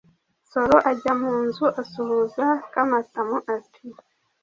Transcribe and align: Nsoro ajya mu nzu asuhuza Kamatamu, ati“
Nsoro 0.45 0.75
ajya 0.91 1.11
mu 1.21 1.33
nzu 1.43 1.65
asuhuza 1.81 2.45
Kamatamu, 2.71 3.37
ati“ 3.55 3.85